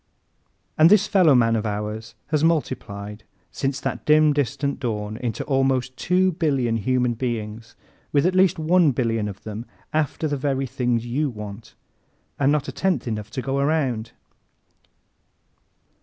[0.79, 6.31] And this fellowman of ours has multiplied, since that dim distant dawn, into almost two
[6.31, 7.75] billion human beings,
[8.11, 11.75] with at least one billion of them after the very things you want,
[12.39, 14.13] and not a tenth enough to go around!